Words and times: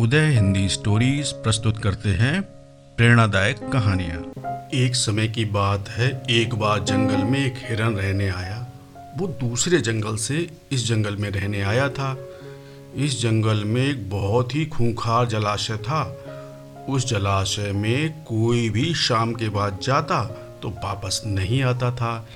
उदय 0.00 0.26
Hindi 0.26 0.68
stories 0.68 1.32
प्रस्तुत 1.32 1.78
करते 1.78 2.08
हैं 2.08 2.40
प्रेरणादायक 2.96 3.58
कहानियाँ। 3.72 4.20
एक 4.74 4.94
समय 4.94 5.28
की 5.28 5.44
बात 5.44 5.88
है, 5.88 6.22
एक 6.30 6.54
बार 6.54 6.78
जंगल 6.80 7.24
में 7.24 7.46
एक 7.46 7.54
हिरन 7.58 7.96
रहने 7.96 8.28
आया। 8.28 8.72
वो 9.16 9.26
दूसरे 9.26 9.80
जंगल 9.80 10.16
से 10.16 10.50
इस 10.72 10.86
जंगल 10.86 11.16
में 11.16 11.30
रहने 11.30 11.62
आया 11.62 11.88
था। 11.88 12.16
इस 12.96 13.20
जंगल 13.22 13.64
में 13.64 13.82
एक 13.86 14.08
बहुत 14.10 14.54
ही 14.54 14.64
खूंखार 14.66 15.26
जलाशय 15.26 15.76
था। 15.76 16.02
उस 16.88 17.08
जलाशय 17.08 17.72
में 17.72 18.22
कोई 18.22 18.70
भी 18.70 18.94
शाम 18.94 19.34
के 19.34 19.48
बाद 19.48 19.78
जाता 19.82 20.24
तो 20.62 20.70
वापस 20.84 21.22
नहीं 21.26 21.62
आता 21.62 21.90
था। 21.90 22.28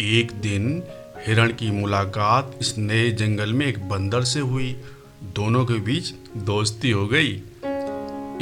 एक 0.00 0.32
दिन 0.32 0.82
हिरण 1.26 1.52
की 1.52 1.70
मुलाकात 1.70 2.58
इस 2.60 2.78
नए 2.78 3.10
जंगल 3.10 3.52
में 3.52 3.66
एक 3.66 3.88
बंदर 3.88 4.24
से 4.24 4.40
हुई। 4.40 4.76
दोनों 5.24 5.64
के 5.64 5.74
बीच 5.74 6.14
दोस्ती 6.36 6.90
हो 6.90 7.06
गई। 7.06 7.42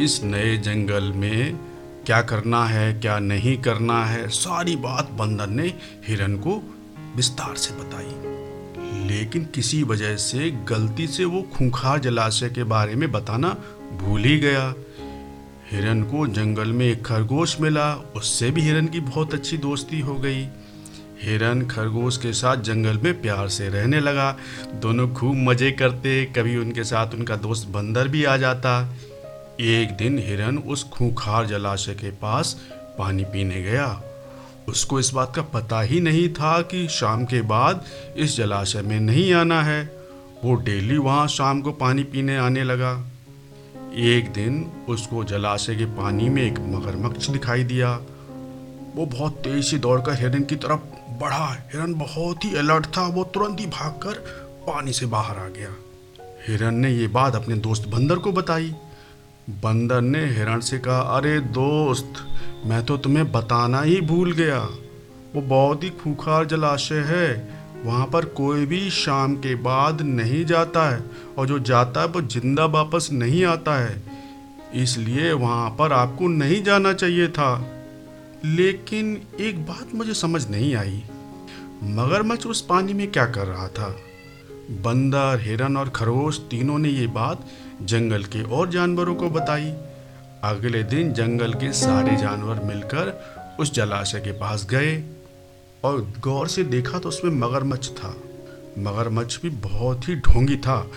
इस 0.05 0.21
नए 0.25 0.57
जंगल 0.57 1.03
में 1.03 1.57
क्या 2.07 2.23
करना 2.23 2.65
है, 2.65 2.93
क्या 2.93 3.19
नहीं 3.19 3.59
करना 3.59 4.05
है, 4.05 4.29
सारी 4.29 4.77
बात 4.77 5.11
बंदर 5.11 5.47
ने 5.47 5.75
हिरन 6.07 6.37
को 6.37 6.75
विस्तार 7.17 7.57
से 7.57 7.75
बताई। 7.75 8.43
लेकिन 9.09 9.45
किसी 9.45 9.83
वजह 9.83 10.17
से, 10.17 10.51
गलती 10.51 11.07
से 11.07 11.25
वो 11.25 11.43
खूंखार 11.43 11.99
जलाशय 11.99 12.49
के 12.49 12.65
बारे 12.65 12.95
में 12.95 13.13
बताना 13.13 13.57
भूल 13.97 14.25
ही 14.25 14.39
गया। 14.39 14.75
हिरन 15.71 16.03
को 16.03 16.27
जंगल 16.27 16.73
में 16.73 16.87
एक 16.87 17.07
खरगोश 17.07 17.61
मिला, 17.61 17.95
उससे 17.95 18.51
भी 18.51 18.61
हिरन 18.61 18.87
की 18.87 19.01
बहुत 19.01 19.35
अच्छी 19.35 19.57
दोस्ती 19.57 20.01
हो 20.01 20.15
गई। 20.15 20.49
हिरन 21.23 21.67
खरगोश 21.67 22.17
के 22.17 22.33
साथ 22.33 22.57
जंगल 22.57 22.99
में 22.99 23.23
प्यार 23.23 23.49
से 23.49 23.69
रहने 23.69 24.01
लगा। 24.01 24.37
दोनों 24.75 25.09
खूब 25.09 25.37
मज़े 25.37 25.71
करते, 25.71 26.25
कभी 26.25 26.57
उनके 26.57 26.85
साथ 26.85 27.15
उनका 27.15 27.37
दोस्त 27.37 27.69
बंदर 27.69 28.09
भी 28.09 28.25
आ 28.25 28.37
जाता। 28.37 28.95
एक 29.61 29.97
दिन 29.97 30.19
हिरन 30.19 30.59
उस 30.59 30.89
खूंखार 30.91 31.47
जलाशय 31.47 31.95
के 31.95 32.11
पास 32.11 32.61
पानी 32.99 33.25
पीने 33.25 33.63
गया। 33.63 34.03
उसको 34.69 35.01
इस 35.01 35.11
बात 35.11 35.33
का 35.37 35.43
पता 35.43 35.81
ही 35.81 36.01
नहीं 36.01 36.29
था 36.29 36.61
कि 36.63 36.89
शाम 36.89 37.25
के 37.25 37.43
बाद 37.43 37.85
इस 38.17 38.37
जलाशय 38.37 38.83
में 38.83 39.01
नहीं 39.01 39.33
आना 39.35 39.63
है। 39.63 39.83
वो 40.45 40.55
डेली 40.55 40.99
वहाँ 40.99 41.29
शाम 41.29 41.61
को 41.61 41.73
पानी 41.73 42.03
पीने 42.03 42.37
आने 42.37 42.65
लगा। 42.65 42.93
एक 43.97 44.33
दिन 44.33 44.73
उसको 44.89 45.25
जलाशय 45.25 45.75
के 45.75 45.85
पानी 45.85 46.29
में 46.29 46.43
एक 46.43 46.59
मगरमच्छ 46.59 47.31
दिखाई 47.31 47.65
दिया। 47.65 48.01
वो 48.95 49.07
बहुत 49.07 49.33
तेज 49.33 49.65
से 49.65 49.79
दौड़कर 49.79 50.13
हिरन 50.13 50.43
की 50.43 50.57
तरफ़ 50.57 50.81
बढ़ा। 51.23 51.71
हिरन 51.73 51.95
बहुत 51.95 52.45
ही 52.45 52.57
अलर्ट 52.57 52.87
था। 52.87 53.07
वो 53.07 53.25
तुरंत 53.25 53.61
ही 53.61 53.67
भागकर 53.67 54.15
पानी 54.67 54.93
से 54.93 55.07
बाहर 55.07 55.37
आ 55.39 55.49
गया। 55.49 55.69
हिरन 56.49 56.75
ने 56.75 56.91
ये 56.91 57.07
बात 57.07 57.35
अपने 57.35 57.55
दोस्त 57.55 57.89
बंदर 57.89 58.17
को 58.17 58.33
बताई। 58.33 58.75
बंदर 59.51 60.01
ने 60.01 60.25
हिरण 60.27 60.61
से 60.61 60.79
कहा, 60.79 61.01
अरे 61.01 61.41
दोस्त, 61.41 62.13
मैं 62.67 62.85
तो 62.87 62.97
तुम्हें 62.97 63.33
बताना 63.33 63.83
ही 63.83 64.01
भूल 64.01 64.33
गया। 64.33 64.59
वो 65.35 65.41
बहुत 65.43 65.85
ही 65.85 65.91
खूंखार 65.91 66.45
जलाशय 66.45 66.99
है। 66.99 67.49
वहाँ 67.85 68.07
पर 68.07 68.25
कोई 68.25 68.67
भी 68.67 68.91
शाम 68.91 69.35
के 69.37 69.55
बाद 69.55 70.03
नहीं 70.03 70.45
जाता 70.45 70.91
है। 70.91 71.03
और 71.39 71.47
जो 71.47 71.59
जाता 71.59 72.01
है, 72.01 72.07
वो 72.07 72.21
ज़िंदा 72.21 72.65
वापस 72.65 73.09
नहीं 73.13 73.45
आता 73.45 73.85
है। 73.85 74.03
इसलिए 74.75 75.33
वहाँ 75.33 75.71
पर 75.71 75.93
आपको 75.93 76.29
नहीं 76.29 76.63
जाना 76.63 76.93
चाहिए 76.93 77.29
था। 77.29 77.79
लेकिन 78.45 79.23
एक 79.41 79.67
बात 79.67 79.95
मुझे 79.95 80.15
समझ 80.15 80.49
नहीं 80.49 80.77
आई। 80.77 81.05
मगरमच्छ 81.83 82.47
उस 82.47 82.61
पानी 82.61 82.93
में 82.93 83.11
क्या 83.13 83.27
कर 83.27 83.47
रहा 83.47 83.69
था? 83.69 83.97
बंदर, 84.71 85.41
हिरन 85.41 85.77
और 85.77 85.89
खरगोश 85.89 86.39
तीनों 86.39 86.79
ने 86.79 86.89
ये 86.89 87.07
बात 87.07 87.47
जंगल 87.83 88.25
के 88.25 88.43
और 88.43 88.71
जानवरों 88.71 89.15
को 89.15 89.31
बताई। 89.31 89.73
अगले 90.45 90.83
दिन 90.83 91.13
जंगल 91.13 91.55
के 91.55 91.73
सारे 91.73 92.17
जानवर 92.17 92.61
मिलकर 92.65 93.25
उस 93.61 93.75
जलाशय 93.75 94.21
के 94.21 94.33
पास 94.33 94.67
गए 94.71 95.05
और 95.85 96.13
गौर 96.21 96.49
से 96.49 96.65
देखा 96.65 96.99
तो 96.99 97.09
उसमें 97.09 97.31
मगरमच्छ 97.33 97.89
था। 97.89 98.15
मगरमच्छ 98.79 99.43
भी 99.43 99.51
बहुत 99.51 100.09
ही 100.09 100.17
ढोंगी 100.17 100.57
था। 100.57 100.91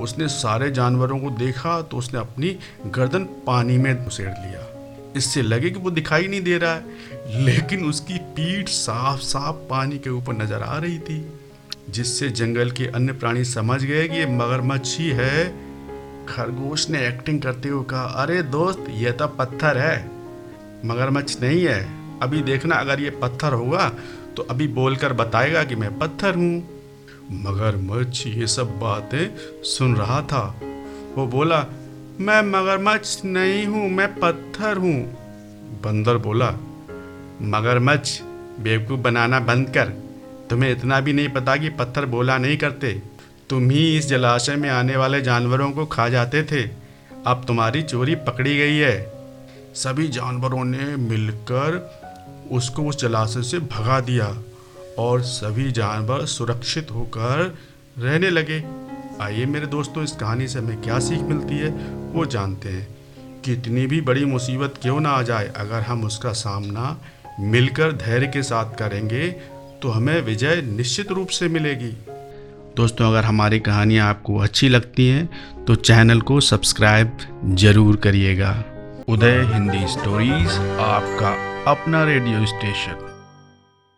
उसने 0.00 0.28
सारे 0.28 0.70
जानवरों 0.70 1.18
को 1.18 1.30
देखा 1.30 1.82
तो 1.82 1.96
उसने 1.96 2.20
अपनी 2.20 2.58
गर्दन 2.86 3.24
पानी 3.24 3.78
में 3.78 4.06
उसेड़ 4.06 4.28
लिया। 4.28 4.77
इससे 5.18 5.42
लगे 5.42 5.70
कि 5.70 5.78
वो 5.78 5.90
दिखाई 5.90 6.28
नहीं 6.28 6.40
दे 6.42 6.58
रहा 6.58 6.74
है। 6.74 7.44
लेकिन 7.44 7.84
उसकी 7.84 8.18
पीठ 8.36 8.68
साफ़ 8.68 9.20
साफ़ 9.22 9.56
पानी 9.70 9.98
के 9.98 10.10
ऊपर 10.10 10.34
नज़र 10.34 10.62
आ 10.62 10.78
रही 10.78 10.98
थी, 10.98 11.24
जिससे 11.90 12.28
जंगल 12.30 12.70
के 12.70 12.86
अन्य 12.86 13.12
प्राणी 13.14 13.44
समझ 13.44 13.82
गए 13.84 14.06
कि 14.08 14.16
ये 14.16 14.26
मगरमच्छ 14.28 14.98
ही। 14.98 15.08
है 15.10 15.48
खरगोश 16.28 16.88
ने 16.90 17.06
एक्टिंग 17.06 17.40
करते 17.42 17.68
हुए 17.68 17.84
कहा, 17.84 18.02
अरे 18.02 18.42
दोस्त, 18.44 18.86
ये 18.90 19.12
तो 19.12 19.26
पत्थर 19.28 19.78
है। 19.78 20.10
मगरमच्छ 20.84 21.40
नहीं 21.42 21.64
है। 21.64 21.80
अभी 22.22 22.42
देखना, 22.42 22.74
अगर 22.76 23.00
ये 23.00 23.10
पत्थर 23.22 23.52
होगा 23.52 23.88
तो 24.36 24.42
अभी 24.42 24.66
बोलकर 24.70 25.12
बताएगा 25.12 25.62
कि 25.64 25.76
मैं 25.76 25.98
पत्थर 25.98 26.34
हूँ। 26.34 26.56
मगरमच्छ 27.42 28.26
ये 28.26 28.46
सब 28.46 28.78
बातें 28.80 29.62
सुन 29.66 29.96
रहा 29.96 30.20
था। 30.22 30.42
वो 31.16 31.26
बोला 31.26 31.58
मैं 32.20 32.42
मगरमच्छ 32.42 33.24
नहीं 33.24 33.66
हूँ, 33.66 33.90
मैं 33.90 34.14
पत्थर 34.14 34.76
हूँ। 34.76 35.02
बंदर 35.82 36.16
बोला, 36.16 36.50
मगरमच्छ, 37.42 38.22
बेवकूफ़ 38.60 39.00
बनाना 39.00 39.40
बंद 39.40 39.68
कर। 39.68 39.88
तुम्हें 40.50 40.72
इतना 40.72 41.00
भी 41.00 41.12
नहीं 41.12 41.28
पता 41.28 41.56
कि 41.56 41.68
पत्थर 41.68 42.06
बोला 42.06 42.38
नहीं 42.38 42.56
करते। 42.56 43.02
तुम 43.50 43.70
ही 43.70 43.98
इस 43.98 44.08
जलाशय 44.08 44.56
में 44.56 44.70
आने 44.70 44.96
वाले 44.96 45.20
जानवरों 45.20 45.70
को 45.70 45.86
खा 45.86 46.08
जाते 46.08 46.42
थे। 46.42 46.62
अब 47.26 47.44
तुम्हारी 47.46 47.82
चोरी 47.82 48.14
पकड़ी 48.14 48.58
गई 48.58 48.76
है। 48.76 49.12
सभी 49.74 50.08
जानवरों 50.08 50.64
ने 50.64 50.96
मिलकर 50.96 51.90
उसको 52.50 52.82
उस 52.82 53.00
जलाशय 53.00 53.42
से 53.42 53.58
भगा 53.58 54.00
दिया 54.00 54.38
और 54.98 55.22
सभी 55.22 55.72
जानवर 55.72 56.24
सुरक्षित 56.26 56.90
होकर 56.90 57.58
रहने 57.98 58.30
लगे। 58.30 58.64
आइए 59.20 59.46
मेरे 59.46 59.66
दोस्तों, 59.66 60.04
इस 60.04 60.12
कहानी 60.12 60.48
से 60.48 60.58
हमें 60.58 60.82
क्या 60.82 60.98
सीख 60.98 61.20
मिलती 61.20 61.54
है? 61.54 61.97
वो 62.08 62.24
जानते 62.26 62.68
हैं 62.68 62.86
कितनी 63.44 63.86
भी 63.86 64.00
बड़ी 64.00 64.24
मुसीबत 64.24 64.74
क्यों 64.82 65.00
ना 65.00 65.10
आ 65.10 65.22
जाए। 65.22 65.52
अगर 65.56 65.80
हम 65.82 66.04
उसका 66.04 66.32
सामना 66.34 66.96
मिलकर 67.40 67.92
धैर्य 67.96 68.26
के 68.26 68.42
साथ 68.42 68.74
करेंगे 68.76 69.28
तो 69.82 69.90
हमें 69.90 70.20
विजय 70.22 70.62
निश्चित 70.66 71.12
रूप 71.12 71.28
से 71.28 71.48
मिलेगी। 71.48 71.92
दोस्तों, 72.76 73.08
अगर 73.08 73.24
हमारी 73.24 73.58
कहानियाँ 73.60 74.08
आपको 74.08 74.36
अच्छी 74.38 74.68
लगती 74.68 75.06
हैं 75.08 75.64
तो 75.64 75.74
चैनल 75.74 76.20
को 76.20 76.40
सब्सक्राइब 76.42 77.18
ज़रूर 77.56 77.96
करिएगा। 77.96 78.52
उदय 79.08 79.40
हिंदी 79.52 79.86
स्टोरीज, 79.88 80.58
आपका 80.80 81.30
अपना 81.70 82.04
रेडियो 82.04 82.46
स्टेशन। 82.46 83.07